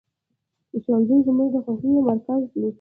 [0.83, 2.67] ښوونځی زموږ د خوښیو مرکز دی